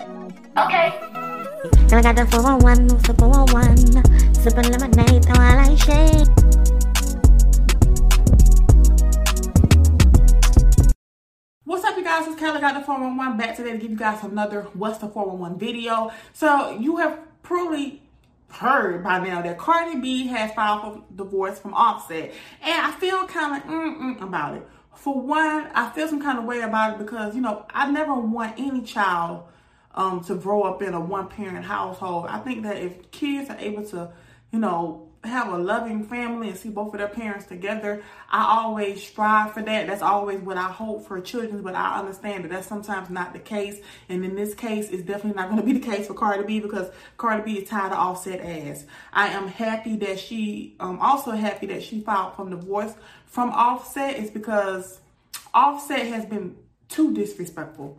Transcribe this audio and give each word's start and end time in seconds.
Okay. 0.00 0.98
Girl, 1.88 1.98
I 1.98 2.02
got 2.02 2.16
the 2.16 2.26
401, 2.30 2.86
the 2.86 3.14
401. 3.18 4.34
Sipping 4.34 4.70
lemonade 4.72 5.24
while 5.26 5.58
I 5.58 5.74
shake. 5.74 6.28
What's 11.64 11.84
up, 11.84 11.96
you 11.96 12.04
guys? 12.04 12.26
It's 12.26 12.40
Kelly 12.40 12.60
got 12.60 12.74
the 12.74 12.80
411 12.80 13.36
back 13.36 13.56
today 13.56 13.72
to 13.72 13.78
give 13.78 13.90
you 13.90 13.96
guys 13.96 14.24
another 14.24 14.62
What's 14.72 14.98
the 14.98 15.08
411 15.08 15.58
video. 15.58 16.10
So, 16.32 16.70
you 16.78 16.96
have 16.96 17.18
probably 17.42 18.02
heard 18.50 19.04
by 19.04 19.18
now 19.18 19.42
that 19.42 19.58
Cardi 19.58 20.00
B 20.00 20.26
has 20.28 20.52
filed 20.54 20.80
for 20.82 21.04
divorce 21.14 21.58
from 21.58 21.74
Offset. 21.74 22.32
And 22.62 22.80
I 22.80 22.92
feel 22.92 23.26
kind 23.26 23.62
of 23.62 23.68
mm-mm 23.68 24.22
about 24.22 24.54
it. 24.56 24.66
For 24.94 25.20
one, 25.20 25.68
I 25.74 25.90
feel 25.90 26.08
some 26.08 26.22
kind 26.22 26.38
of 26.38 26.44
way 26.44 26.60
about 26.60 26.94
it 26.94 26.98
because, 26.98 27.34
you 27.34 27.40
know, 27.40 27.66
I 27.70 27.90
never 27.90 28.14
want 28.14 28.54
any 28.58 28.82
child 28.82 29.44
um, 29.94 30.22
to 30.24 30.34
grow 30.34 30.62
up 30.62 30.82
in 30.82 30.94
a 30.94 31.00
one 31.00 31.28
parent 31.28 31.64
household. 31.64 32.26
I 32.28 32.38
think 32.38 32.62
that 32.62 32.76
if 32.78 33.10
kids 33.10 33.50
are 33.50 33.58
able 33.58 33.84
to, 33.86 34.12
you 34.50 34.58
know, 34.58 35.08
have 35.24 35.52
a 35.52 35.56
loving 35.56 36.04
family 36.04 36.48
and 36.48 36.58
see 36.58 36.68
both 36.68 36.92
of 36.92 36.98
their 36.98 37.08
parents 37.08 37.46
together, 37.46 38.02
I 38.28 38.58
always 38.58 39.02
strive 39.02 39.52
for 39.52 39.62
that. 39.62 39.86
That's 39.86 40.02
always 40.02 40.40
what 40.40 40.56
I 40.56 40.64
hope 40.64 41.06
for 41.06 41.20
children, 41.20 41.62
but 41.62 41.76
I 41.76 42.00
understand 42.00 42.44
that 42.44 42.48
that's 42.48 42.66
sometimes 42.66 43.08
not 43.08 43.32
the 43.32 43.38
case. 43.38 43.80
And 44.08 44.24
in 44.24 44.34
this 44.34 44.52
case, 44.54 44.88
it's 44.88 45.04
definitely 45.04 45.40
not 45.40 45.48
going 45.48 45.60
to 45.60 45.66
be 45.66 45.78
the 45.78 45.86
case 45.86 46.08
for 46.08 46.14
Cardi 46.14 46.44
B 46.44 46.58
because 46.58 46.90
Cardi 47.18 47.42
B 47.44 47.58
is 47.60 47.68
tired 47.68 47.92
of 47.92 47.98
Offset 47.98 48.40
ass. 48.40 48.84
I 49.12 49.28
am 49.28 49.46
happy 49.46 49.96
that 49.98 50.18
she, 50.18 50.74
um, 50.80 50.98
also 50.98 51.30
happy 51.32 51.66
that 51.66 51.84
she 51.84 52.00
filed 52.00 52.34
from 52.34 52.50
divorce 52.50 52.92
from 53.26 53.50
Offset 53.50 54.16
is 54.16 54.30
because 54.30 55.00
Offset 55.54 56.06
has 56.08 56.26
been 56.26 56.56
too 56.88 57.14
disrespectful 57.14 57.98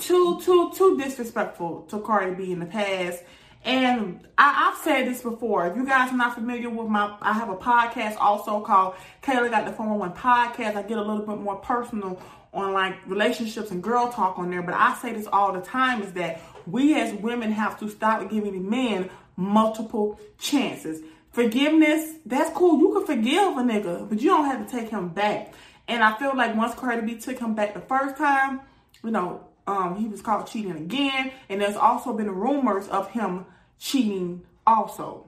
too, 0.00 0.40
too, 0.40 0.72
too 0.74 0.98
disrespectful 0.98 1.82
to 1.88 2.00
Cardi 2.00 2.34
B 2.34 2.52
in 2.52 2.60
the 2.60 2.66
past. 2.66 3.22
And 3.64 4.26
I, 4.36 4.52
have 4.52 4.78
said 4.78 5.06
this 5.06 5.22
before. 5.22 5.66
If 5.66 5.76
you 5.76 5.86
guys 5.86 6.12
are 6.12 6.16
not 6.16 6.34
familiar 6.34 6.68
with 6.68 6.88
my, 6.88 7.16
I 7.22 7.32
have 7.32 7.48
a 7.48 7.56
podcast 7.56 8.16
also 8.18 8.60
called 8.60 8.94
Kayla 9.22 9.50
Got 9.50 9.64
the 9.64 9.72
411 9.72 10.16
Podcast. 10.16 10.76
I 10.76 10.82
get 10.82 10.98
a 10.98 11.02
little 11.02 11.24
bit 11.24 11.38
more 11.38 11.56
personal 11.56 12.20
on 12.52 12.72
like 12.72 12.94
relationships 13.06 13.70
and 13.70 13.82
girl 13.82 14.12
talk 14.12 14.38
on 14.38 14.50
there. 14.50 14.62
But 14.62 14.74
I 14.74 14.94
say 14.96 15.14
this 15.14 15.26
all 15.32 15.52
the 15.52 15.62
time 15.62 16.02
is 16.02 16.12
that 16.12 16.40
we 16.66 16.94
as 17.00 17.14
women 17.14 17.52
have 17.52 17.78
to 17.80 17.88
stop 17.88 18.28
giving 18.30 18.68
men 18.68 19.08
multiple 19.36 20.20
chances. 20.38 21.00
Forgiveness, 21.30 22.16
that's 22.26 22.50
cool. 22.56 22.78
You 22.78 22.92
can 22.92 23.06
forgive 23.06 23.56
a 23.56 23.62
nigga, 23.62 24.08
but 24.08 24.20
you 24.20 24.28
don't 24.28 24.44
have 24.44 24.66
to 24.66 24.70
take 24.70 24.90
him 24.90 25.08
back. 25.08 25.54
And 25.88 26.02
I 26.02 26.16
feel 26.18 26.36
like 26.36 26.54
once 26.54 26.74
Cardi 26.74 27.00
B 27.06 27.18
took 27.18 27.38
him 27.38 27.54
back 27.54 27.74
the 27.74 27.80
first 27.80 28.16
time, 28.16 28.60
you 29.02 29.10
know, 29.10 29.48
um, 29.66 29.96
he 29.96 30.06
was 30.06 30.20
caught 30.20 30.46
cheating 30.46 30.72
again, 30.72 31.32
and 31.48 31.60
there's 31.60 31.76
also 31.76 32.12
been 32.12 32.30
rumors 32.30 32.88
of 32.88 33.10
him 33.10 33.46
cheating 33.78 34.42
also. 34.66 35.26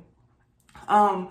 Um, 0.89 1.29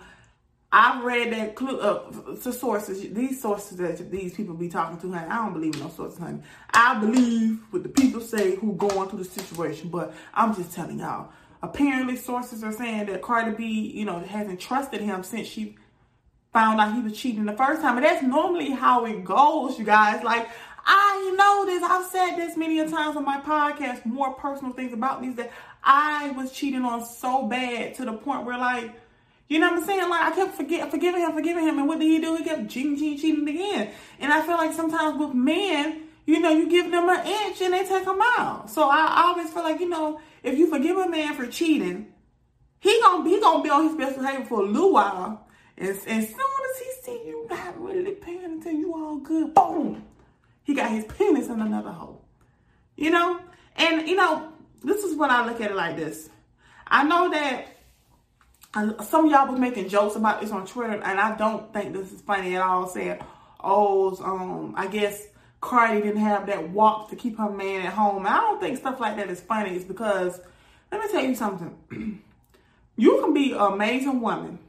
I've 0.72 1.04
read 1.06 1.32
that 1.32 1.56
clue 1.56 1.80
uh, 1.80 2.12
the 2.34 2.52
sources, 2.52 3.14
these 3.14 3.42
sources 3.42 3.78
that 3.78 4.12
these 4.12 4.34
people 4.34 4.56
be 4.56 4.68
talking 4.68 4.98
to, 5.00 5.12
honey. 5.12 5.28
I 5.30 5.38
don't 5.38 5.54
believe 5.54 5.76
in 5.76 5.82
no 5.82 5.90
sources, 5.90 6.20
honey. 6.20 6.42
I 6.74 7.00
believe 7.00 7.60
what 7.70 7.84
the 7.84 7.90
people 7.90 8.20
say 8.20 8.56
who 8.56 8.74
going 8.74 9.08
through 9.10 9.20
the 9.20 9.26
situation, 9.26 9.90
but 9.90 10.14
I'm 10.34 10.54
just 10.54 10.74
telling 10.74 11.00
y'all. 11.00 11.32
Apparently, 11.62 12.16
sources 12.18 12.64
are 12.64 12.74
saying 12.74 13.06
that 13.06 13.22
Cardi 13.22 13.56
B, 13.56 13.92
you 13.96 14.06
know, 14.06 14.20
hasn't 14.20 14.60
trusted 14.60 15.02
him 15.02 15.24
since 15.24 15.48
she 15.48 15.78
found 16.52 16.80
out 16.80 16.94
he 16.94 17.02
was 17.02 17.18
cheating 17.18 17.46
the 17.46 17.54
first 17.54 17.82
time. 17.82 17.98
And 17.98 18.06
that's 18.06 18.22
normally 18.22 18.72
how 18.72 19.06
it 19.06 19.24
goes, 19.24 19.80
you 19.80 19.86
guys. 19.86 20.24
Like, 20.24 20.50
I 20.86 21.34
know 21.36 21.66
this. 21.66 21.84
I've 21.84 22.06
said 22.12 22.36
this 22.36 22.56
many 22.56 22.80
a 22.80 22.90
times 22.90 23.18
on 23.18 23.26
my 23.26 23.40
podcast, 23.42 24.06
more 24.06 24.34
personal 24.34 24.74
things 24.74 24.94
about 24.94 25.22
me 25.22 25.30
that 25.32 25.52
I 25.84 26.32
was 26.32 26.52
cheating 26.52 26.84
on 26.84 27.06
so 27.06 27.48
bad 27.48 27.96
to 27.96 28.06
the 28.06 28.14
point 28.14 28.46
where 28.46 28.58
like, 28.58 28.92
you 29.48 29.60
know 29.60 29.70
what 29.70 29.80
I'm 29.80 29.86
saying? 29.86 30.10
Like 30.10 30.22
I 30.22 30.36
kept 30.36 30.56
forget, 30.56 30.90
forgiving 30.92 31.22
him, 31.22 31.32
forgiving 31.34 31.64
him, 31.64 31.80
and 31.80 31.88
what 31.88 32.00
did 32.00 32.06
he 32.06 32.20
do? 32.20 32.36
He 32.36 32.44
kept 32.44 32.70
cheating, 32.70 32.98
cheating, 32.98 33.18
cheating 33.18 33.48
again. 33.48 33.92
And 34.20 34.32
I 34.32 34.42
feel 34.42 34.58
like 34.58 34.74
sometimes 34.74 35.20
with 35.20 35.34
men, 35.34 36.04
you 36.26 36.40
know, 36.40 36.52
you 36.52 36.70
give 36.70 36.90
them 36.90 37.10
an 37.10 37.26
inch 37.26 37.62
and 37.62 37.74
they 37.74 37.84
take 37.84 38.08
a 38.08 38.14
mile. 38.14 38.68
So 38.68 38.90
I, 38.90 39.24
always 39.28 39.52
feel 39.52 39.64
like, 39.64 39.80
you 39.80 39.90
know, 39.90 40.20
if 40.44 40.58
you 40.58 40.68
forgive 40.68 40.98
a 40.98 41.08
man 41.08 41.36
for 41.36 41.46
cheating, 41.48 42.08
he 42.80 43.00
gonna 43.02 43.28
he 43.30 43.40
gonna 43.40 43.64
be 43.64 43.70
on 43.70 43.88
his 43.88 43.96
best 43.96 44.18
behavior 44.18 44.46
for 44.46 44.62
a 44.62 44.66
little 44.66 44.94
while. 44.94 45.48
And, 45.78 45.90
and 45.90 46.24
as 46.24 46.30
soon 46.30 46.30
as 46.30 46.80
he 46.80 46.92
see 47.04 47.28
you 47.28 47.48
not 47.50 47.80
really 47.82 48.12
paying 48.12 48.40
attention, 48.40 48.80
you 48.80 48.94
all 48.94 49.18
good, 49.18 49.54
boom, 49.54 50.04
he 50.66 50.74
got 50.74 50.92
his 50.92 51.06
penis 51.06 51.48
in 51.48 51.62
another 51.62 51.92
hole. 51.92 52.22
You 52.98 53.12
know? 53.12 53.40
And, 53.78 54.08
you 54.08 54.16
know, 54.16 54.52
this 54.84 55.04
is 55.04 55.16
what 55.16 55.30
I 55.30 55.46
look 55.46 55.62
at 55.62 55.72
it 55.72 55.76
like 55.76 55.96
this. 55.96 56.30
I 56.88 57.04
know 57.04 57.32
that 57.32 57.68
some 59.06 59.26
of 59.26 59.32
y'all 59.32 59.48
was 59.48 59.60
making 59.60 59.90
jokes 59.90 60.16
about 60.16 60.42
this 60.42 60.52
on 60.52 60.68
Twitter, 60.68 60.94
and 60.94 61.20
I 61.20 61.36
don't 61.38 61.72
think 61.72 61.94
this 61.94 62.12
is 62.12 62.22
funny 62.22 62.56
at 62.56 62.62
all. 62.62 62.88
Saying, 62.88 63.20
"Oh, 63.64 64.16
um, 64.24 64.74
I 64.78 64.88
guess 64.88 65.28
Cardi 65.62 66.02
didn't 66.02 66.22
have 66.22 66.48
that 66.48 66.70
walk 66.70 67.10
to 67.10 67.16
keep 67.16 67.38
her 67.38 67.50
man 67.50 67.86
at 67.86 67.94
home." 67.94 68.26
And 68.26 68.28
I 68.28 68.42
don't 68.42 68.60
think 68.60 68.78
stuff 68.78 69.00
like 69.00 69.16
that 69.16 69.30
is 69.30 69.42
funny. 69.42 69.72
It's 69.72 69.86
because 69.86 70.40
let 70.92 71.02
me 71.02 71.08
tell 71.12 71.24
you 71.24 71.36
something. 71.36 72.22
you 72.98 73.22
can 73.22 73.34
be 73.34 73.54
an 73.54 73.60
amazing 73.60 74.20
woman. 74.20 74.60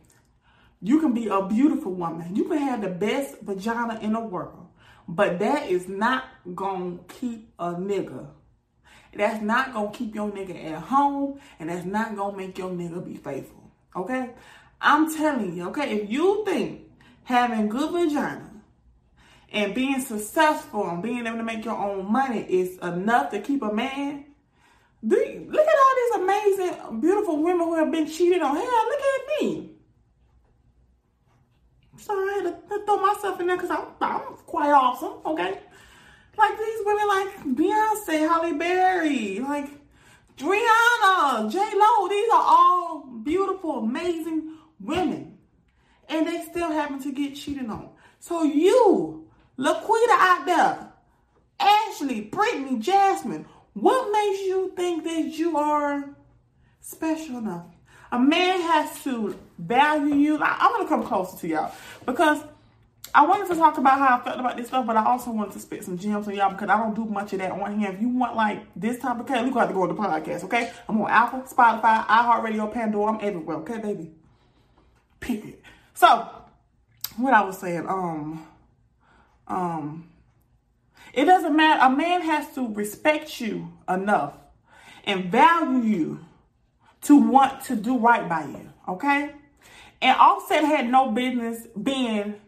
You 0.80 1.00
can 1.00 1.12
be 1.12 1.26
a 1.26 1.42
beautiful 1.42 1.92
woman. 1.92 2.36
You 2.36 2.44
can 2.44 2.58
have 2.58 2.82
the 2.82 2.88
best 2.88 3.40
vagina 3.40 3.98
in 4.00 4.12
the 4.12 4.20
world. 4.20 4.65
But 5.08 5.38
that 5.38 5.68
is 5.70 5.88
not 5.88 6.24
gonna 6.54 6.98
keep 7.08 7.52
a 7.58 7.74
nigga. 7.74 8.26
That's 9.14 9.42
not 9.42 9.72
gonna 9.72 9.90
keep 9.92 10.14
your 10.14 10.30
nigga 10.30 10.72
at 10.72 10.82
home, 10.82 11.40
and 11.58 11.70
that's 11.70 11.86
not 11.86 12.16
gonna 12.16 12.36
make 12.36 12.58
your 12.58 12.70
nigga 12.70 13.04
be 13.04 13.14
faithful. 13.14 13.70
Okay? 13.94 14.30
I'm 14.80 15.14
telling 15.14 15.56
you, 15.56 15.68
okay, 15.68 15.96
if 15.96 16.10
you 16.10 16.44
think 16.44 16.82
having 17.24 17.68
good 17.68 17.90
vagina 17.92 18.50
and 19.50 19.74
being 19.74 20.00
successful 20.00 20.88
and 20.88 21.02
being 21.02 21.26
able 21.26 21.38
to 21.38 21.44
make 21.44 21.64
your 21.64 21.76
own 21.76 22.10
money 22.10 22.40
is 22.40 22.76
enough 22.78 23.30
to 23.30 23.40
keep 23.40 23.62
a 23.62 23.72
man, 23.72 24.24
do 25.06 25.16
you, 25.16 25.46
look 25.48 25.66
at 25.66 25.74
all 25.78 25.94
these 25.96 26.22
amazing, 26.22 27.00
beautiful 27.00 27.42
women 27.42 27.66
who 27.66 27.74
have 27.76 27.90
been 27.90 28.06
cheated 28.06 28.42
on. 28.42 28.56
Hell, 28.56 28.64
look 28.64 29.00
at 29.00 29.42
me. 29.42 29.75
I 32.12 32.42
had 32.42 32.68
to 32.68 32.84
throw 32.84 32.96
myself 32.98 33.40
in 33.40 33.46
there 33.46 33.56
because 33.56 33.70
I'm, 33.70 33.86
I'm 34.00 34.20
quite 34.46 34.70
awesome, 34.70 35.14
okay? 35.24 35.58
Like 36.36 36.58
these 36.58 36.78
women 36.84 37.08
like 37.08 37.44
Beyonce, 37.56 38.28
Halle 38.28 38.52
Berry, 38.54 39.38
like 39.40 39.68
Rihanna, 40.38 41.50
J 41.50 41.58
Lo. 41.58 42.08
These 42.08 42.30
are 42.30 42.44
all 42.44 43.06
beautiful, 43.22 43.78
amazing 43.84 44.56
women, 44.80 45.38
and 46.08 46.26
they 46.26 46.42
still 46.42 46.70
happen 46.70 47.00
to 47.02 47.12
get 47.12 47.34
cheated 47.34 47.68
on. 47.70 47.90
So 48.18 48.42
you, 48.42 49.28
Laquita 49.58 50.16
out 50.18 50.44
there, 50.46 50.92
Ashley, 51.58 52.22
Brittany, 52.22 52.78
Jasmine, 52.78 53.46
what 53.72 54.12
makes 54.12 54.40
you 54.40 54.72
think 54.76 55.04
that 55.04 55.38
you 55.38 55.56
are 55.56 56.16
special 56.80 57.38
enough? 57.38 57.75
A 58.12 58.18
man 58.18 58.60
has 58.60 59.02
to 59.04 59.36
value 59.58 60.14
you. 60.14 60.38
I, 60.42 60.56
I'm 60.60 60.72
gonna 60.72 60.88
come 60.88 61.04
closer 61.04 61.38
to 61.38 61.48
y'all 61.48 61.72
because 62.04 62.42
I 63.14 63.24
wanted 63.24 63.48
to 63.48 63.54
talk 63.54 63.78
about 63.78 63.98
how 63.98 64.18
I 64.18 64.24
felt 64.24 64.40
about 64.40 64.56
this 64.56 64.68
stuff, 64.68 64.86
but 64.86 64.96
I 64.96 65.04
also 65.04 65.30
wanted 65.30 65.52
to 65.52 65.58
spit 65.58 65.84
some 65.84 65.96
gems 65.96 66.28
on 66.28 66.34
y'all 66.34 66.52
because 66.52 66.68
I 66.68 66.76
don't 66.76 66.94
do 66.94 67.04
much 67.04 67.32
of 67.32 67.38
that 67.38 67.50
on 67.50 67.78
here. 67.78 67.90
If 67.90 68.00
you 68.00 68.08
want 68.10 68.36
like 68.36 68.66
this 68.76 68.98
type 68.98 69.18
of 69.18 69.26
cat, 69.26 69.44
we 69.44 69.50
gonna 69.50 69.60
have 69.60 69.68
to 69.70 69.74
go 69.74 69.82
on 69.82 69.88
the 69.88 69.94
podcast, 69.94 70.44
okay? 70.44 70.70
I'm 70.88 71.00
on 71.00 71.10
Apple, 71.10 71.40
Spotify, 71.42 72.06
iHeartRadio, 72.06 72.72
Pandora. 72.72 73.12
I'm 73.14 73.18
everywhere, 73.22 73.56
okay, 73.58 73.78
baby? 73.78 74.12
Period. 75.18 75.58
So, 75.94 76.28
what 77.16 77.32
I 77.32 77.42
was 77.42 77.58
saying, 77.58 77.86
um, 77.88 78.46
um, 79.48 80.10
it 81.14 81.24
doesn't 81.24 81.56
matter. 81.56 81.80
A 81.84 81.96
man 81.96 82.20
has 82.20 82.54
to 82.54 82.68
respect 82.74 83.40
you 83.40 83.72
enough 83.88 84.34
and 85.04 85.32
value 85.32 85.82
you 85.82 86.20
to 87.06 87.16
want 87.16 87.62
to 87.64 87.76
do 87.76 87.98
right 87.98 88.28
by 88.28 88.44
you, 88.44 88.68
okay? 88.88 89.32
And 90.02 90.18
Offset 90.18 90.64
had 90.64 90.88
no 90.88 91.10
business 91.10 91.66
being 91.80 92.40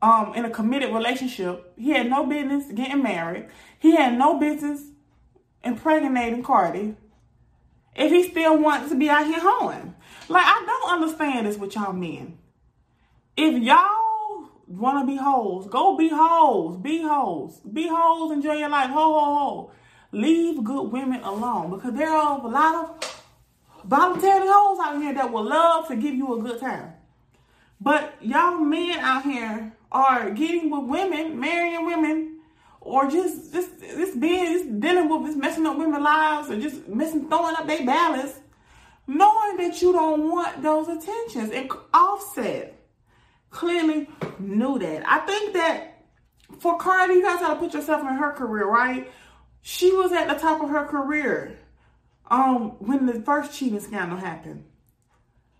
um 0.00 0.32
in 0.34 0.44
a 0.44 0.50
committed 0.50 0.94
relationship. 0.94 1.72
He 1.76 1.90
had 1.90 2.08
no 2.08 2.26
business 2.26 2.72
getting 2.72 3.02
married. 3.02 3.48
He 3.78 3.94
had 3.96 4.16
no 4.16 4.38
business 4.38 4.82
impregnating 5.62 6.42
Cardi. 6.42 6.96
If 7.94 8.10
he 8.10 8.30
still 8.30 8.58
wants 8.58 8.90
to 8.90 8.96
be 8.96 9.10
out 9.10 9.26
here 9.26 9.40
hoeing. 9.40 9.94
Like 10.28 10.44
I 10.46 10.64
don't 10.64 11.02
understand 11.02 11.46
this 11.46 11.58
with 11.58 11.74
y'all 11.74 11.92
men. 11.92 12.38
If 13.36 13.62
y'all 13.62 14.48
wanna 14.66 15.06
be 15.06 15.16
hoes, 15.16 15.66
go 15.68 15.96
be 15.96 16.08
hoes. 16.08 16.76
Be 16.76 17.02
hoes. 17.02 17.60
Be 17.60 17.88
hoes, 17.88 18.32
enjoy 18.32 18.54
your 18.54 18.68
life. 18.68 18.90
Ho 18.90 19.18
ho 19.18 19.34
ho. 19.36 19.70
Leave 20.12 20.64
good 20.64 20.90
women 20.90 21.22
alone 21.22 21.70
because 21.70 21.94
there 21.94 22.10
are 22.10 22.40
a 22.40 22.46
lot 22.46 22.74
of 22.74 23.24
voluntary 23.84 24.46
hoes 24.46 24.78
out 24.82 25.00
here 25.00 25.14
that 25.14 25.30
will 25.30 25.44
love 25.44 25.86
to 25.88 25.96
give 25.96 26.14
you 26.14 26.38
a 26.38 26.42
good 26.42 26.60
time. 26.60 26.92
But 27.80 28.16
y'all 28.20 28.56
men 28.56 28.98
out 28.98 29.22
here 29.22 29.72
are 29.92 30.30
getting 30.30 30.70
with 30.70 30.84
women, 30.88 31.38
marrying 31.38 31.86
women, 31.86 32.40
or 32.80 33.08
just 33.10 33.52
just 33.52 33.80
just 33.80 34.18
being 34.18 34.46
just 34.46 34.80
dealing 34.80 35.08
with 35.08 35.26
just 35.26 35.38
messing 35.38 35.66
up 35.66 35.76
women's 35.76 36.02
lives 36.02 36.50
or 36.50 36.60
just 36.60 36.88
messing 36.88 37.28
throwing 37.28 37.54
up 37.54 37.66
their 37.66 37.84
balance, 37.84 38.40
knowing 39.06 39.56
that 39.58 39.80
you 39.80 39.92
don't 39.92 40.30
want 40.30 40.62
those 40.62 40.88
attentions. 40.88 41.50
And 41.52 41.70
Offset 41.92 42.74
clearly 43.50 44.08
knew 44.38 44.78
that. 44.78 45.02
I 45.06 45.18
think 45.20 45.52
that 45.54 46.04
for 46.58 46.78
Cardi, 46.78 47.14
you 47.14 47.22
guys 47.22 47.40
got 47.40 47.54
to 47.54 47.60
put 47.60 47.74
yourself 47.74 48.00
in 48.00 48.14
her 48.14 48.32
career, 48.32 48.66
right? 48.66 49.10
She 49.70 49.92
was 49.92 50.12
at 50.12 50.28
the 50.28 50.34
top 50.34 50.62
of 50.62 50.70
her 50.70 50.86
career 50.86 51.58
um 52.30 52.70
when 52.78 53.04
the 53.04 53.20
first 53.20 53.52
cheating 53.52 53.80
scandal 53.80 54.16
happened. 54.16 54.64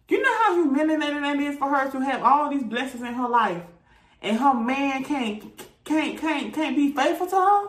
You 0.09 0.23
know 0.23 0.35
how 0.39 0.55
humiliating 0.55 1.21
that 1.21 1.37
is 1.37 1.59
for 1.59 1.69
her 1.69 1.91
to 1.91 2.01
have 2.01 2.23
all 2.23 2.49
these 2.49 2.63
blessings 2.63 3.03
in 3.03 3.13
her 3.13 3.29
life 3.29 3.63
and 4.23 4.39
her 4.39 4.55
man 4.55 5.05
can't 5.05 5.43
can't 5.85 6.19
can't 6.19 6.55
can't 6.55 6.75
be 6.75 6.91
faithful 6.91 7.27
to 7.27 7.37
her? 7.37 7.67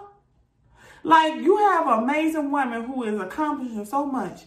Like 1.04 1.36
you 1.42 1.58
have 1.58 1.86
an 1.88 2.04
amazing 2.04 2.50
woman 2.52 2.86
who 2.86 3.04
is 3.04 3.20
accomplishing 3.20 3.84
so 3.84 4.06
much 4.06 4.44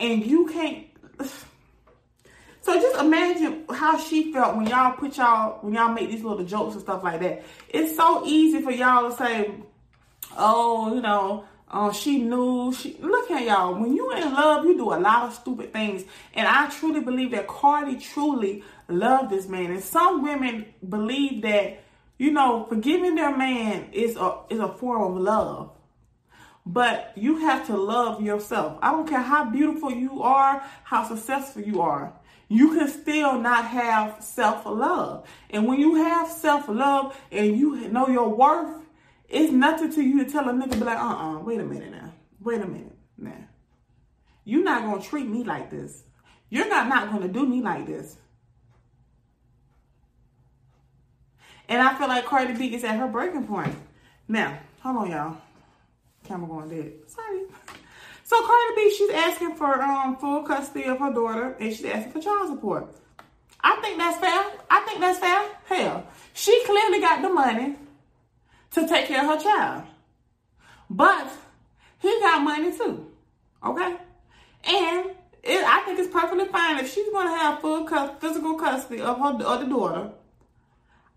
and 0.00 0.24
you 0.24 0.46
can't 0.46 0.86
so 2.62 2.80
just 2.80 2.98
imagine 2.98 3.66
how 3.68 3.98
she 3.98 4.32
felt 4.32 4.56
when 4.56 4.66
y'all 4.66 4.96
put 4.96 5.18
y'all 5.18 5.58
when 5.60 5.74
y'all 5.74 5.92
make 5.92 6.10
these 6.10 6.24
little 6.24 6.42
jokes 6.42 6.72
and 6.72 6.82
stuff 6.82 7.04
like 7.04 7.20
that. 7.20 7.44
It's 7.68 7.94
so 7.94 8.24
easy 8.24 8.62
for 8.62 8.70
y'all 8.70 9.10
to 9.10 9.14
say, 9.14 9.54
"Oh, 10.36 10.94
you 10.94 11.00
know, 11.00 11.44
oh, 11.70 11.92
she 11.92 12.18
knew." 12.18 12.72
She 12.72 12.96
look 13.00 13.30
at 13.30 13.44
y'all. 13.44 13.74
When 13.74 13.94
you 13.94 14.10
in 14.12 14.32
love, 14.32 14.64
you 14.64 14.76
do 14.76 14.92
a 14.92 15.00
lot 15.00 15.24
of 15.24 15.34
stupid 15.34 15.72
things, 15.72 16.04
and 16.34 16.46
I 16.46 16.68
truly 16.68 17.00
believe 17.00 17.30
that 17.32 17.46
Cardi 17.46 17.96
truly 17.96 18.62
loved 18.88 19.30
this 19.30 19.48
man. 19.48 19.70
And 19.70 19.82
some 19.82 20.22
women 20.22 20.66
believe 20.86 21.42
that 21.42 21.82
you 22.18 22.30
know 22.30 22.66
forgiving 22.68 23.14
their 23.14 23.36
man 23.36 23.88
is 23.92 24.16
a 24.16 24.38
is 24.50 24.60
a 24.60 24.68
form 24.68 25.16
of 25.16 25.22
love. 25.22 25.70
But 26.66 27.12
you 27.16 27.38
have 27.38 27.66
to 27.68 27.76
love 27.76 28.22
yourself. 28.22 28.78
I 28.82 28.90
don't 28.90 29.08
care 29.08 29.22
how 29.22 29.46
beautiful 29.46 29.90
you 29.90 30.22
are, 30.22 30.62
how 30.84 31.08
successful 31.08 31.62
you 31.62 31.80
are 31.80 32.12
you 32.48 32.74
can 32.74 32.88
still 32.88 33.38
not 33.38 33.66
have 33.66 34.22
self 34.22 34.64
love. 34.64 35.26
And 35.50 35.66
when 35.66 35.78
you 35.78 35.96
have 35.96 36.30
self 36.30 36.68
love 36.68 37.18
and 37.30 37.56
you 37.58 37.88
know 37.88 38.08
your 38.08 38.28
worth, 38.28 38.82
it's 39.28 39.52
nothing 39.52 39.92
to 39.92 40.02
you 40.02 40.24
to 40.24 40.30
tell 40.30 40.48
a 40.48 40.52
nigga 40.52 40.72
be 40.72 40.84
like, 40.84 40.98
uh 40.98 41.02
uh-uh, 41.02 41.36
uh, 41.36 41.38
wait 41.40 41.60
a 41.60 41.64
minute 41.64 41.90
now. 41.90 42.12
Wait 42.40 42.60
a 42.60 42.66
minute 42.66 42.96
now. 43.18 43.48
You're 44.44 44.64
not 44.64 44.82
gonna 44.82 45.02
treat 45.02 45.26
me 45.26 45.44
like 45.44 45.70
this. 45.70 46.02
You're 46.48 46.68
not 46.68 46.88
not 46.88 47.12
gonna 47.12 47.28
do 47.28 47.46
me 47.46 47.60
like 47.60 47.86
this. 47.86 48.16
And 51.68 51.82
I 51.82 51.94
feel 51.98 52.08
like 52.08 52.24
Cardi 52.24 52.54
B 52.54 52.74
is 52.74 52.82
at 52.84 52.96
her 52.96 53.06
breaking 53.06 53.46
point. 53.46 53.74
Now, 54.26 54.58
hold 54.80 54.96
on, 54.96 55.10
y'all. 55.10 55.36
Camera 56.24 56.48
going 56.48 56.70
dead. 56.70 56.92
Sorry. 57.06 57.42
So 58.24 58.42
Cardi 58.42 58.74
B, 58.76 58.94
she's 58.96 59.10
asking 59.10 59.56
for 59.56 59.82
um 59.82 60.16
full 60.16 60.42
custody 60.44 60.84
of 60.84 60.98
her 60.98 61.12
daughter 61.12 61.56
and 61.60 61.70
she's 61.70 61.84
asking 61.84 62.12
for 62.12 62.20
child 62.20 62.48
support. 62.48 62.94
I 63.60 63.76
think 63.82 63.98
that's 63.98 64.18
fair. 64.18 64.44
I 64.70 64.80
think 64.86 65.00
that's 65.00 65.18
fair. 65.18 65.48
Hell, 65.66 66.06
she 66.32 66.62
clearly 66.64 67.00
got 67.00 67.20
the 67.20 67.28
money 67.28 67.76
to 68.72 68.86
take 68.88 69.06
care 69.06 69.20
of 69.20 69.38
her 69.38 69.42
child. 69.42 69.84
But 70.90 71.30
he 71.98 72.08
got 72.20 72.42
money 72.42 72.76
too. 72.76 73.06
Okay? 73.64 73.96
And 74.64 75.10
it, 75.42 75.64
I 75.64 75.82
think 75.84 75.98
it's 75.98 76.12
perfectly 76.12 76.46
fine 76.46 76.78
if 76.78 76.92
she's 76.92 77.08
going 77.10 77.26
to 77.28 77.34
have 77.36 77.60
full 77.60 77.84
cu- 77.86 78.18
physical 78.20 78.54
custody 78.54 79.00
of 79.00 79.18
her 79.18 79.44
of 79.44 79.60
the 79.60 79.66
daughter. 79.66 80.10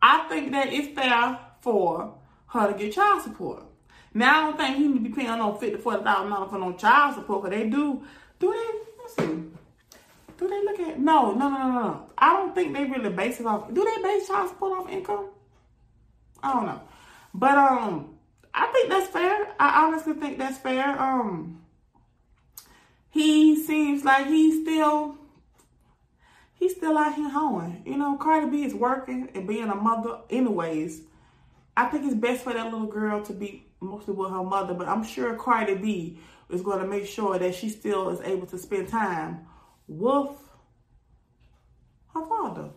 I 0.02 0.28
think 0.30 0.52
that 0.52 0.74
it's 0.74 0.96
fair 0.98 1.40
for 1.62 2.16
her 2.48 2.72
to 2.72 2.78
get 2.78 2.94
child 2.94 3.22
support. 3.24 3.64
Now 4.14 4.42
I 4.42 4.44
don't 4.48 4.58
think 4.58 4.78
he 4.78 4.88
need 4.88 5.04
to 5.04 5.10
be 5.10 5.16
paying 5.16 5.38
no 5.38 5.56
fifty 5.56 5.78
forty 5.78 6.04
thousand 6.04 6.32
dollars 6.32 6.50
for 6.50 6.60
no 6.60 6.74
child 6.74 7.16
support. 7.16 7.44
Cause 7.44 7.52
they 7.52 7.70
do, 7.70 8.04
do 8.40 8.52
they? 8.52 8.80
Let's 9.00 9.16
see. 9.16 9.44
Do 10.38 10.48
they 10.48 10.64
look 10.64 10.80
at? 10.80 11.00
No, 11.00 11.34
no, 11.34 11.50
no, 11.50 11.58
no, 11.58 11.72
no. 11.72 12.10
I 12.18 12.34
don't 12.34 12.54
think 12.56 12.74
they 12.74 12.84
really 12.84 13.10
base 13.10 13.40
it 13.40 13.46
off. 13.46 13.72
Do 13.74 13.86
they 13.86 14.02
base 14.02 14.28
child 14.28 14.50
support 14.50 14.80
off 14.80 14.90
income? 14.90 15.28
I 16.44 16.54
don't 16.54 16.66
know, 16.66 16.82
but 17.34 17.58
um, 17.58 18.16
I 18.54 18.68
think 18.68 18.90
that's 18.90 19.08
fair. 19.08 19.48
I 19.60 19.86
honestly 19.86 20.14
think 20.14 20.38
that's 20.38 20.58
fair. 20.58 21.00
Um, 21.00 21.62
he 23.10 23.62
seems 23.64 24.04
like 24.04 24.28
he's 24.28 24.62
still 24.64 25.18
he's 26.54 26.76
still 26.76 26.98
out 26.98 27.16
here 27.16 27.30
hoeing. 27.30 27.84
You 27.86 27.98
know, 27.98 28.18
Cardi 28.18 28.50
B 28.50 28.64
is 28.64 28.74
working 28.74 29.30
and 29.34 29.48
being 29.48 29.70
a 29.70 29.76
mother 29.76 30.20
anyways. 30.30 31.02
I 31.76 31.86
think 31.86 32.06
it's 32.06 32.16
best 32.16 32.44
for 32.44 32.54
that 32.54 32.72
little 32.72 32.88
girl 32.88 33.24
to 33.24 33.34
be 33.34 33.66
mostly 33.80 34.14
with 34.14 34.30
her 34.30 34.44
mother, 34.44 34.74
but 34.74 34.88
I'm 34.88 35.04
sure 35.04 35.36
Cardi 35.36 35.76
B 35.76 36.20
is 36.50 36.62
going 36.62 36.80
to 36.80 36.88
make 36.88 37.06
sure 37.06 37.40
that 37.40 37.56
she 37.56 37.70
still 37.70 38.10
is 38.10 38.22
able 38.22 38.46
to 38.48 38.58
spend 38.58 38.90
time 38.90 39.46
with 39.88 40.30
her 42.14 42.26
father. 42.26 42.70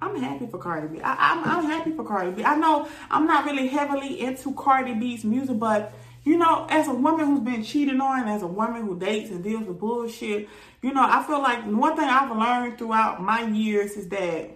I'm 0.00 0.20
happy 0.20 0.46
for 0.46 0.58
Cardi 0.58 0.88
B. 0.88 1.00
I, 1.02 1.32
I'm, 1.32 1.44
I'm 1.44 1.64
happy 1.64 1.92
for 1.92 2.04
Cardi 2.04 2.30
B. 2.30 2.44
I 2.44 2.56
know 2.56 2.88
I'm 3.10 3.26
not 3.26 3.44
really 3.44 3.68
heavily 3.68 4.20
into 4.20 4.54
Cardi 4.54 4.94
B's 4.94 5.24
music, 5.24 5.58
but 5.58 5.92
you 6.24 6.36
know, 6.36 6.66
as 6.68 6.88
a 6.88 6.94
woman 6.94 7.26
who's 7.26 7.40
been 7.40 7.64
cheated 7.64 7.98
on, 8.00 8.28
as 8.28 8.42
a 8.42 8.46
woman 8.46 8.82
who 8.82 8.98
dates 8.98 9.30
and 9.30 9.42
deals 9.42 9.66
with 9.66 9.78
bullshit, 9.80 10.48
you 10.82 10.92
know, 10.92 11.02
I 11.02 11.22
feel 11.24 11.40
like 11.40 11.64
one 11.64 11.96
thing 11.96 12.08
I've 12.08 12.30
learned 12.36 12.78
throughout 12.78 13.22
my 13.22 13.42
years 13.42 13.92
is 13.92 14.08
that 14.08 14.50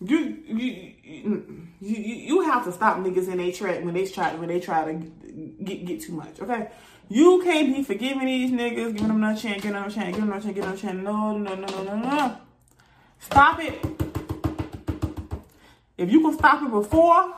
you 0.00 0.42
you 0.46 0.92
you 1.80 1.96
you 1.96 2.40
have 2.42 2.64
to 2.64 2.72
stop 2.72 2.98
niggas 2.98 3.28
in 3.28 3.38
their 3.38 3.52
track 3.52 3.84
when 3.84 3.94
they 3.94 4.06
try 4.06 4.34
when 4.34 4.48
they 4.48 4.60
try 4.60 4.84
to 4.84 4.94
get 5.64 5.84
get 5.84 6.00
too 6.00 6.12
much. 6.12 6.40
Okay, 6.40 6.68
you 7.08 7.42
can't 7.42 7.74
be 7.74 7.82
forgiving 7.82 8.26
these 8.26 8.50
niggas, 8.50 8.92
giving 8.92 9.08
them 9.08 9.16
another 9.16 9.40
chance, 9.40 9.62
giving 9.62 9.72
them 9.72 9.84
another 9.84 9.94
chance, 9.94 10.16
giving 10.16 10.28
them 10.28 10.32
another 10.32 10.44
chance, 10.44 10.54
giving 10.54 10.70
them 10.70 10.70
another 10.70 10.82
chance. 10.82 11.04
No, 11.04 11.38
no, 11.38 11.54
no, 11.54 11.66
no, 11.66 11.96
no, 11.96 12.16
no. 12.16 12.36
Stop 13.18 13.60
it. 13.60 13.84
If 15.98 16.10
you 16.10 16.20
can 16.20 16.36
stop 16.36 16.62
it 16.62 16.70
before, 16.70 17.34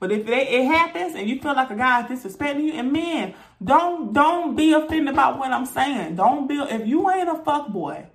but 0.00 0.10
if 0.10 0.26
it, 0.26 0.48
it 0.48 0.64
happens 0.64 1.14
and 1.14 1.28
you 1.28 1.40
feel 1.40 1.54
like 1.54 1.70
a 1.70 1.76
guy 1.76 2.06
is 2.06 2.24
disrespecting 2.24 2.64
you, 2.64 2.72
and 2.72 2.92
man, 2.92 3.34
don't 3.62 4.12
don't 4.12 4.56
be 4.56 4.72
offended 4.72 5.14
about 5.14 5.38
what 5.38 5.52
I'm 5.52 5.66
saying. 5.66 6.16
Don't 6.16 6.48
be 6.48 6.56
if 6.56 6.86
you 6.86 7.10
ain't 7.10 7.28
a 7.28 7.36
fuck 7.44 7.68
boy 7.68 8.06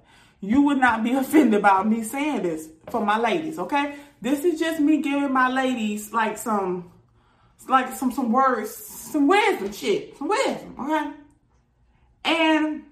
you 0.42 0.62
would 0.64 0.78
not 0.78 1.04
be 1.04 1.12
offended 1.14 1.60
about 1.60 1.88
me 1.88 2.04
saying 2.04 2.44
this 2.44 2.70
for 2.90 3.06
my 3.06 3.18
ladies, 3.18 3.60
okay? 3.60 3.96
This 4.22 4.44
is 4.44 4.60
just 4.60 4.80
me 4.80 5.02
giving 5.02 5.32
my 5.32 5.50
ladies 5.50 6.14
like 6.14 6.38
some, 6.38 6.92
like 7.68 7.94
some 7.94 8.12
some 8.12 8.32
words, 8.32 8.74
some 8.74 9.28
wisdom 9.28 9.72
shit, 9.72 10.18
some 10.18 10.28
wisdom, 10.28 10.76
okay? 10.80 11.12
And 12.26 12.84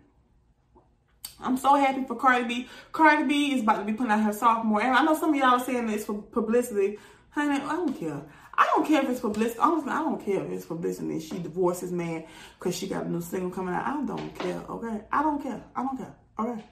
I'm 1.45 1.57
so 1.57 1.75
happy 1.75 2.03
for 2.03 2.15
Cardi 2.15 2.45
B. 2.45 2.67
Cardi 2.91 3.23
B 3.23 3.53
is 3.53 3.61
about 3.61 3.77
to 3.77 3.85
be 3.85 3.93
putting 3.93 4.11
out 4.11 4.23
her 4.23 4.33
sophomore, 4.33 4.81
and 4.81 4.95
I 4.95 5.03
know 5.03 5.17
some 5.17 5.29
of 5.29 5.35
y'all 5.35 5.55
are 5.55 5.59
saying 5.59 5.87
this 5.87 6.05
for 6.05 6.21
publicity. 6.21 6.97
Honey, 7.29 7.61
I 7.61 7.75
don't 7.75 7.93
care. 7.93 8.21
I 8.57 8.65
don't 8.73 8.87
care 8.87 9.03
if 9.03 9.09
it's 9.09 9.19
publicity. 9.19 9.59
Honestly, 9.59 9.91
I 9.91 9.99
don't 9.99 10.23
care 10.23 10.43
if 10.45 10.51
it's 10.51 10.65
for 10.65 10.75
publicity. 10.75 11.19
She 11.19 11.39
divorced 11.39 11.81
his 11.81 11.91
man 11.91 12.25
because 12.57 12.75
she 12.75 12.87
got 12.87 13.05
a 13.05 13.09
new 13.09 13.21
single 13.21 13.51
coming 13.51 13.73
out. 13.73 13.85
I 13.85 14.05
don't 14.05 14.33
care, 14.39 14.61
okay? 14.69 15.01
I 15.11 15.23
don't 15.23 15.41
care. 15.43 15.63
I 15.75 15.83
don't 15.83 15.97
care, 15.97 16.15
okay? 16.39 16.63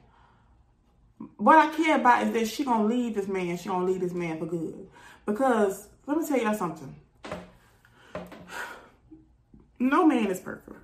what 1.37 1.57
I 1.57 1.75
care 1.75 1.97
about 1.97 2.23
is 2.23 2.33
that 2.33 2.47
she 2.47 2.63
gonna 2.63 2.85
leave 2.85 3.15
this 3.15 3.27
man. 3.27 3.57
She 3.57 3.69
gonna 3.69 3.85
leave 3.85 4.01
this 4.01 4.13
man 4.13 4.39
for 4.39 4.45
good. 4.45 4.87
Because 5.25 5.87
let 6.05 6.17
me 6.17 6.27
tell 6.27 6.37
y'all 6.37 6.53
something. 6.53 6.95
No 9.79 10.05
man 10.05 10.27
is 10.27 10.39
perfect. 10.39 10.77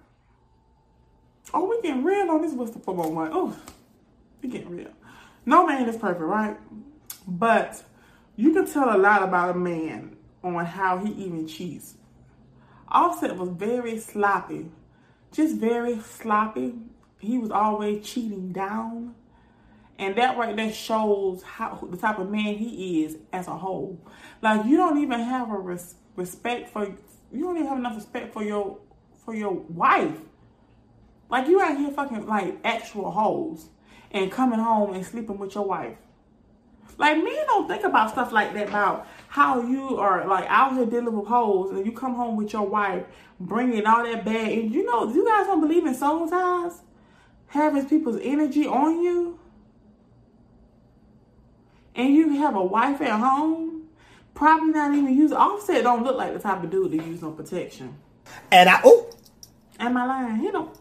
Oh, 1.54 1.70
we 1.70 1.82
getting 1.82 2.04
real 2.04 2.30
on 2.32 2.42
this. 2.42 2.52
What's 2.52 2.72
the 2.72 2.80
411? 2.80 3.32
Oh, 3.34 3.56
getting 4.48 4.70
real. 4.70 4.92
No 5.46 5.66
man 5.66 5.88
is 5.88 5.98
perfect, 5.98 6.22
right? 6.22 6.58
But 7.28 7.84
you 8.36 8.54
can 8.54 8.66
tell 8.66 8.96
a 8.96 8.98
lot 8.98 9.24
about 9.24 9.56
a 9.56 9.60
man 9.60 10.16
on 10.44 10.66
how 10.66 10.98
he 10.98 11.12
even 11.14 11.48
cheats. 11.48 11.96
Offset 12.88 13.36
was 13.36 13.50
very 13.50 14.00
sloppy, 14.00 14.72
just 15.32 15.58
very 15.58 16.00
sloppy. 16.00 16.76
He 17.20 17.38
was 17.38 17.52
always 17.52 18.08
cheating 18.08 18.52
down. 18.52 19.16
And 19.98 20.16
that 20.16 20.38
right 20.38 20.56
there 20.56 20.72
shows 20.72 21.44
how 21.44 21.86
the 21.92 21.98
type 21.98 22.20
of 22.20 22.32
man 22.32 22.56
he 22.56 23.04
is 23.04 23.18
as 23.34 23.48
a 23.48 23.58
whole. 23.58 24.00
Like 24.42 24.66
you 24.66 24.78
don't 24.78 24.98
even 25.00 25.20
have 25.20 25.52
a 25.52 25.58
res- 25.58 25.96
respect 26.16 26.70
for 26.70 26.86
you 27.32 27.44
don't 27.44 27.58
even 27.58 27.68
have 27.68 27.78
enough 27.78 27.96
respect 27.96 28.34
for 28.34 28.42
your 28.42 28.78
for 29.26 29.36
your 29.36 29.52
wife. 29.52 30.18
Like 31.30 31.48
you 31.48 31.62
out 31.62 31.78
here 31.78 31.92
fucking 31.92 32.26
like 32.26 32.58
actual 32.64 33.12
hoes 33.12 33.68
and 34.12 34.32
coming 34.32 34.60
home 34.60 34.94
and 34.94 35.06
sleeping 35.06 35.38
with 35.38 35.56
your 35.56 35.66
wife. 35.66 35.98
Like 36.98 37.18
men 37.18 37.46
don't 37.48 37.68
think 37.68 37.84
about 37.84 38.12
stuff 38.12 38.32
like 38.32 38.54
that 38.54 38.70
about 38.70 39.08
how 39.30 39.62
you 39.62 39.98
are 39.98 40.28
like 40.28 40.46
out 40.50 40.74
here 40.74 40.86
dealing 40.86 41.18
with 41.18 41.28
hoes 41.28 41.72
and 41.72 41.86
you 41.86 41.92
come 41.92 42.16
home 42.16 42.36
with 42.36 42.52
your 42.52 42.68
wife 42.68 43.06
bringing 43.40 43.86
all 43.86 44.04
that 44.04 44.26
bad. 44.26 44.52
And 44.52 44.74
you 44.74 44.86
know, 44.86 45.12
you 45.14 45.26
guys 45.26 45.48
don't 45.48 45.62
believe 45.62 45.86
in 45.86 45.96
soul 45.96 46.28
ties, 46.28 46.82
having 47.48 47.88
people's 47.88 48.20
energy 48.22 48.68
on 48.68 49.02
you 49.02 49.40
and 51.96 52.14
you 52.14 52.38
have 52.38 52.56
a 52.56 52.64
wife 52.64 53.02
at 53.02 53.20
home 53.20 53.70
Probably 54.40 54.70
not 54.70 54.96
even 54.96 55.14
use 55.18 55.34
Offset. 55.34 55.84
Don't 55.84 56.02
look 56.02 56.16
like 56.16 56.32
the 56.32 56.40
type 56.40 56.64
of 56.64 56.70
dude 56.70 56.92
to 56.92 56.98
use 56.98 57.22
no 57.22 57.32
protection. 57.32 57.94
And 58.50 58.70
I 58.70 58.80
oh, 58.86 59.12
Am 59.78 59.98
I 59.98 60.06
lying? 60.06 60.38
He 60.38 60.50
don't. 60.50 60.79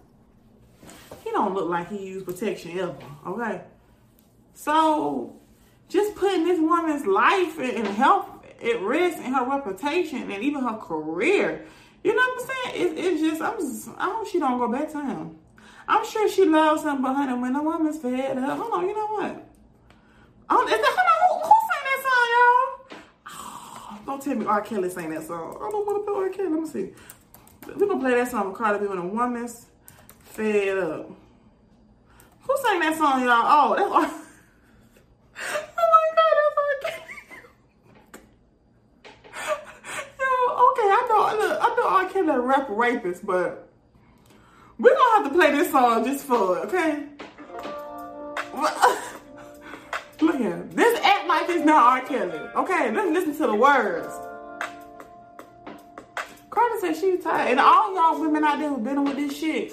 He 1.29 1.33
don't 1.33 1.55
look 1.55 1.69
like 1.69 1.91
he 1.91 2.07
used 2.07 2.25
protection 2.25 2.79
ever. 2.79 2.97
Okay. 3.27 3.61
So, 4.55 5.37
just 5.87 6.15
putting 6.15 6.47
this 6.47 6.59
woman's 6.59 7.05
life 7.05 7.59
and 7.59 7.87
health 7.87 8.27
at 8.63 8.81
risk 8.81 9.19
and 9.19 9.35
her 9.35 9.45
reputation 9.45 10.31
and 10.31 10.43
even 10.43 10.63
her 10.65 10.79
career. 10.79 11.67
You 12.03 12.17
know 12.17 12.23
what 12.23 12.41
I'm 12.41 12.73
saying? 12.73 12.97
It, 12.97 12.99
it's 12.99 13.21
just, 13.21 13.43
I'm 13.43 13.59
just, 13.59 13.91
I 13.99 14.07
hope 14.07 14.27
she 14.27 14.39
don't 14.39 14.59
go 14.59 14.73
back 14.73 14.91
to 14.93 15.03
him. 15.03 15.37
I'm 15.87 16.07
sure 16.07 16.31
she 16.31 16.47
loves 16.47 16.83
him, 16.83 17.03
but 17.03 17.13
honey, 17.15 17.39
when 17.39 17.53
the 17.53 17.63
woman's 17.63 17.99
fed 17.99 18.39
up, 18.39 18.59
hold 18.59 18.73
on, 18.73 18.89
you 18.89 18.95
know 18.95 19.07
what? 19.09 19.51
Oh, 20.49 20.65
is 20.65 20.71
that, 20.71 20.97
hold 20.97 21.09
on, 21.13 21.43
who, 21.43 21.47
who 21.47 21.55
sang 21.69 21.85
that 21.85 22.01
song, 22.09 22.29
y'all? 22.33 23.01
Oh, 23.29 23.99
don't 24.07 24.23
tell 24.23 24.35
me 24.35 24.47
R. 24.47 24.63
Kelly 24.63 24.89
sang 24.89 25.11
that 25.11 25.25
song. 25.25 25.57
I 25.61 25.71
don't 25.71 25.87
want 25.87 26.07
to 26.07 26.11
play 26.11 26.23
R. 26.23 26.29
Kelly. 26.31 26.49
Let 26.49 26.63
me 26.63 26.69
see. 26.69 26.95
We're 27.67 27.87
going 27.87 27.99
to 27.99 27.99
play 27.99 28.15
that 28.15 28.31
song 28.31 28.49
with 28.49 28.57
Cardi 28.57 28.79
B 28.79 28.87
when 28.87 28.97
a 28.97 29.07
woman's 29.07 29.67
fed 30.39 30.79
up. 30.79 31.11
Who 32.43 32.57
sang 32.63 32.79
that 32.81 32.97
song, 32.97 33.25
y'all? 33.25 33.43
Oh, 33.45 33.75
that's. 33.77 34.15
Oh 35.41 35.87
my 35.95 36.07
God, 36.19 36.35
that's 36.39 36.59
R. 36.59 36.75
Kelly. 36.83 37.15
Yo, 40.19 40.31
okay, 40.67 40.89
I 40.91 40.93
know, 41.09 41.21
look, 41.39 41.55
I 41.63 41.65
know 41.77 41.87
R. 41.89 42.07
Kelly 42.09 42.39
rap 42.41 42.67
rapist, 42.69 43.25
but 43.25 43.69
we're 44.79 44.97
gonna 44.97 45.15
have 45.17 45.33
to 45.33 45.39
play 45.39 45.51
this 45.53 45.71
song 45.71 46.05
just 46.05 46.25
for 46.25 46.59
okay? 46.67 47.05
Look 50.21 50.37
here. 50.37 50.67
This 50.71 51.01
act 51.05 51.29
like 51.29 51.49
it's 51.49 51.65
not 51.65 52.03
R. 52.03 52.09
Kelly. 52.09 52.39
Okay, 52.57 52.91
let's 52.91 53.11
listen 53.13 53.37
to 53.37 53.47
the 53.47 53.55
words. 53.55 54.13
Carter 56.51 56.81
said 56.81 56.97
she 56.97 57.17
tired. 57.19 57.53
And 57.53 57.61
all 57.61 57.95
y'all 57.95 58.21
women 58.21 58.43
out 58.43 58.59
there 58.59 58.69
who 58.69 58.79
been 58.79 59.05
with 59.05 59.17
this 59.17 59.39
shit. 59.39 59.73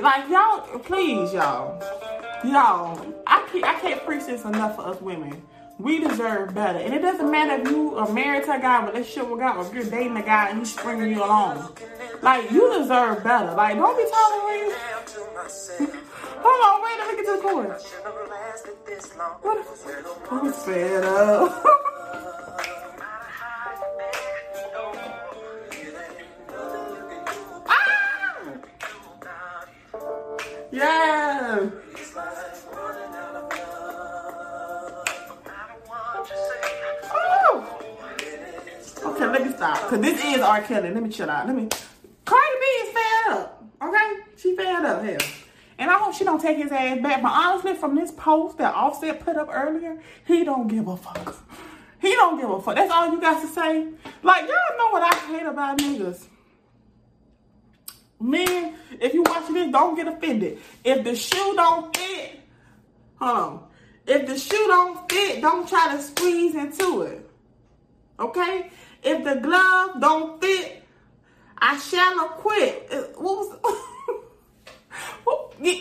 Like 0.00 0.28
y'all, 0.28 0.78
please, 0.78 1.32
y'all. 1.32 1.80
Y'all, 2.44 3.14
I 3.26 3.46
can't 3.52 3.64
I 3.64 3.78
can't 3.80 4.04
preach 4.04 4.26
this 4.26 4.44
enough 4.44 4.76
for 4.76 4.82
us 4.88 5.00
women. 5.00 5.42
We 5.78 6.00
deserve 6.00 6.54
better. 6.54 6.78
And 6.78 6.94
it 6.94 7.00
doesn't 7.00 7.30
matter 7.30 7.60
if 7.62 7.70
you 7.70 7.96
are 7.96 8.10
married 8.12 8.44
to 8.44 8.56
a 8.56 8.60
guy, 8.60 8.86
relationship 8.86 9.28
with 9.30 9.40
guy, 9.40 9.56
or 9.56 9.66
if 9.66 9.74
you're 9.74 9.84
dating 9.84 10.16
a 10.16 10.22
guy 10.22 10.50
and 10.50 10.60
he's 10.60 10.72
stringing 10.72 11.10
you 11.10 11.24
along. 11.24 11.76
Like, 12.20 12.50
you 12.52 12.78
deserve 12.78 13.24
better. 13.24 13.52
Like, 13.54 13.76
don't 13.76 13.96
be 13.96 14.04
tolerating. 14.10 14.70
Hold 16.44 16.64
on, 16.66 16.82
wait, 16.82 16.98
let 16.98 17.08
me 17.08 17.16
get 17.16 17.26
to 17.26 17.36
the 17.36 17.42
chorus. 17.42 17.92
What? 19.42 19.64
Who's 20.28 20.56
fed 20.62 21.04
up? 21.04 21.64
Yeah. 30.82 31.70
Oh. 37.14 37.78
Okay, 39.04 39.26
let 39.26 39.46
me 39.46 39.52
stop. 39.52 39.78
Cause 39.88 40.00
this 40.00 40.24
is 40.24 40.40
R. 40.40 40.60
Kelly. 40.62 40.90
Let 40.90 41.02
me 41.02 41.08
chill 41.08 41.30
out. 41.30 41.46
Let 41.46 41.54
me. 41.54 41.68
Cardi 42.24 42.56
B 42.60 42.66
is 42.66 42.92
fed 42.92 43.32
up. 43.32 43.64
Okay, 43.80 44.16
she 44.36 44.56
fed 44.56 44.84
up. 44.84 45.04
Hell. 45.04 45.18
And 45.78 45.90
I 45.90 45.98
hope 45.98 46.14
she 46.14 46.24
don't 46.24 46.40
take 46.40 46.58
his 46.58 46.72
ass 46.72 47.00
back. 47.00 47.22
But 47.22 47.32
honestly, 47.32 47.74
from 47.74 47.94
this 47.94 48.10
post 48.10 48.58
that 48.58 48.74
Offset 48.74 49.24
put 49.24 49.36
up 49.36 49.48
earlier, 49.52 50.00
he 50.26 50.44
don't 50.44 50.66
give 50.66 50.88
a 50.88 50.96
fuck. 50.96 51.36
He 52.00 52.10
don't 52.14 52.40
give 52.40 52.50
a 52.50 52.60
fuck. 52.60 52.74
That's 52.74 52.92
all 52.92 53.08
you 53.12 53.20
got 53.20 53.40
to 53.40 53.46
say. 53.46 53.86
Like 54.22 54.42
y'all 54.42 54.78
know 54.78 54.90
what 54.90 55.02
I 55.02 55.16
hate 55.28 55.46
about 55.46 55.78
niggas. 55.78 56.26
Men, 58.20 58.76
if 59.00 59.14
you 59.14 59.22
watching 59.22 59.54
this, 59.54 59.72
don't 59.72 59.94
get 59.94 60.08
offended. 60.08 60.58
If 60.84 61.04
the 61.04 61.14
shoe 61.14 61.54
don't 61.56 61.96
fit, 61.96 62.40
hold 63.16 63.38
on. 63.38 63.64
If 64.06 64.26
the 64.26 64.38
shoe 64.38 64.66
don't 64.68 65.10
fit, 65.10 65.40
don't 65.40 65.68
try 65.68 65.94
to 65.94 66.02
squeeze 66.02 66.54
into 66.54 67.02
it. 67.02 67.30
Okay? 68.18 68.70
If 69.02 69.24
the 69.24 69.36
glove 69.36 70.00
don't 70.00 70.40
fit, 70.40 70.82
I 71.58 71.78
shall 71.78 72.16
not 72.16 72.36
quit. 72.38 72.88
Uh, 72.90 73.02
What 73.16 73.38
was 73.38 73.58
what, 75.24 75.62
get, 75.62 75.78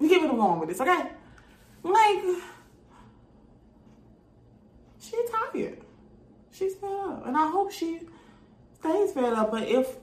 give 0.00 0.24
it 0.24 0.30
along 0.30 0.60
with 0.60 0.70
this, 0.70 0.80
okay? 0.80 1.10
Like, 1.82 2.22
she 5.00 5.16
tired. 5.30 5.78
She's 6.52 6.74
fed 6.76 6.90
up. 6.90 7.26
And 7.26 7.36
I 7.36 7.50
hope 7.50 7.72
she 7.72 8.00
stays 8.78 9.12
fed 9.12 9.32
up. 9.34 9.50
But 9.50 9.68
if, 9.68 9.96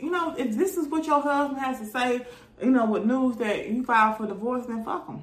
you 0.00 0.10
know, 0.10 0.34
if 0.36 0.56
this 0.56 0.76
is 0.76 0.88
what 0.88 1.06
your 1.06 1.20
husband 1.20 1.60
has 1.60 1.78
to 1.80 1.86
say, 1.86 2.26
you 2.62 2.70
know, 2.70 2.86
with 2.86 3.04
news 3.04 3.36
that 3.36 3.68
you 3.68 3.84
filed 3.84 4.16
for 4.16 4.26
divorce, 4.26 4.66
then 4.66 4.84
fuck 4.84 5.06
him. 5.06 5.22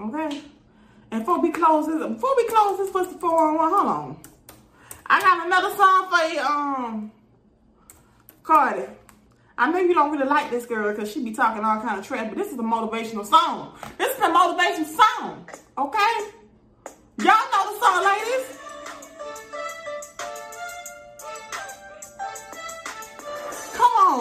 Okay? 0.00 0.42
And 1.10 1.20
before 1.20 1.40
we 1.40 1.50
close 1.50 1.86
this, 1.86 1.98
before 1.98 2.36
we 2.36 2.44
close 2.48 2.78
this 2.78 2.90
for 2.90 3.04
411, 3.04 3.78
hold 3.78 3.88
on. 3.88 4.20
I 5.06 5.20
got 5.20 5.46
another 5.46 5.76
song 5.76 6.08
for 6.08 6.32
you, 6.32 6.40
um, 6.40 7.12
Cardi. 8.42 8.84
I 9.58 9.70
know 9.70 9.78
you 9.78 9.94
don't 9.94 10.10
really 10.10 10.26
like 10.26 10.50
this 10.50 10.64
girl 10.64 10.90
because 10.90 11.12
she 11.12 11.22
be 11.22 11.32
talking 11.32 11.62
all 11.62 11.80
kind 11.80 11.98
of 11.98 12.06
trash, 12.06 12.28
but 12.28 12.38
this 12.38 12.50
is 12.50 12.58
a 12.58 12.62
motivational 12.62 13.26
song. 13.26 13.76
This 13.98 14.16
is 14.16 14.22
a 14.22 14.28
motivation 14.30 14.86
song, 14.86 15.48
okay? 15.76 16.30
Y'all 17.18 17.50
know 17.52 17.72
the 17.72 17.80
song, 17.80 18.04
ladies. 18.04 18.61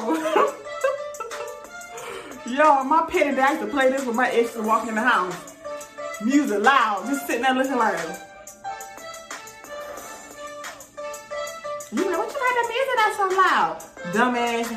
Yo, 2.47 2.81
my 2.85 3.05
petty 3.09 3.35
dad 3.35 3.59
to 3.59 3.67
play 3.67 3.89
this 3.91 4.05
with 4.05 4.15
my 4.15 4.29
ex 4.31 4.53
to 4.53 4.61
walk 4.61 4.87
in 4.87 4.95
the 4.95 5.01
house. 5.01 5.53
Music 6.23 6.61
loud, 6.61 7.05
just 7.07 7.27
sitting 7.27 7.41
there 7.41 7.53
listening 7.53 7.77
like, 7.79 7.99
you 11.91 12.09
know, 12.09 12.19
what 12.19 12.31
you 12.31 12.39
like 12.39 12.55
the 12.55 12.67
music 12.71 12.95
that's 12.95 13.17
so 13.17 13.27
loud? 13.35 13.83
Dumbass. 14.13 14.67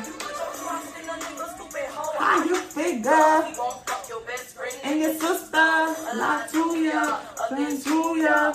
How 2.19 2.43
you 2.43 2.55
figure? 2.57 3.43
And 4.83 4.99
your 4.99 5.13
sister, 5.13 5.95
not 6.17 6.49
to 6.49 6.75
ya, 6.83 7.17
friends 7.47 7.83
to 7.85 8.17
ya. 8.17 8.53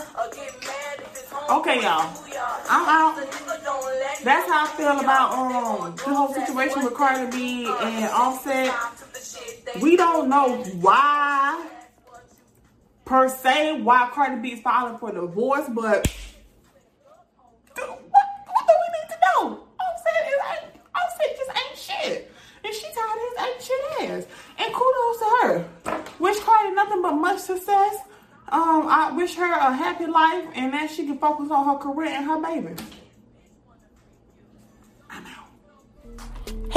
Okay, 1.48 1.80
y'all. 1.80 2.04
I'm 2.68 2.86
out. 2.86 3.49
That's 4.22 4.48
how 4.48 4.64
I 4.64 4.68
feel 4.76 5.00
about 5.00 5.32
um 5.32 5.96
the 5.96 6.14
whole 6.14 6.32
situation 6.34 6.84
with 6.84 6.94
Cardi 6.94 7.30
B 7.30 7.66
and 7.66 8.04
Offset. 8.12 8.74
We 9.80 9.96
don't 9.96 10.28
know 10.28 10.56
why 10.80 11.66
per 13.04 13.28
se 13.28 13.80
why 13.80 14.10
Cardi 14.12 14.40
B 14.40 14.52
is 14.52 14.60
filing 14.60 14.98
for 14.98 15.10
divorce, 15.12 15.66
but 15.70 16.06
what, 17.74 17.88
what 17.88 18.66
do 18.66 18.74
we 18.82 18.88
need 18.96 19.08
to 19.08 19.18
know? 19.24 19.64
Offset 19.80 20.26
is 20.26 20.40
ain't 20.52 20.82
Offset 20.94 21.36
just 21.36 21.50
ain't 21.50 21.78
shit. 21.78 22.32
And 22.62 22.74
she 22.74 22.86
tired 22.92 23.18
his 23.26 23.34
ain't 23.46 23.62
shit 23.62 24.10
ass. 24.10 24.26
And 24.58 24.74
kudos 24.74 25.18
to 25.18 25.24
her. 25.42 26.04
Wish 26.18 26.38
Cardi 26.40 26.74
nothing 26.74 27.02
but 27.02 27.14
much 27.14 27.38
success. 27.38 27.96
Um, 28.48 28.88
I 28.88 29.12
wish 29.12 29.36
her 29.36 29.50
a 29.50 29.72
happy 29.72 30.06
life 30.06 30.44
and 30.54 30.72
that 30.74 30.90
she 30.90 31.06
can 31.06 31.18
focus 31.18 31.50
on 31.50 31.64
her 31.66 31.76
career 31.76 32.08
and 32.10 32.26
her 32.26 32.42
baby. 32.42 32.74